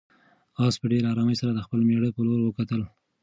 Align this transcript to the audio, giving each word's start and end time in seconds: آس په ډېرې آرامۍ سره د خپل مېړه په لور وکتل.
آس 0.65 0.75
په 0.81 0.85
ډېرې 0.91 1.09
آرامۍ 1.13 1.35
سره 1.41 1.51
د 1.53 1.59
خپل 1.65 1.79
مېړه 1.87 2.09
په 2.15 2.21
لور 2.25 2.39
وکتل. 2.43 2.81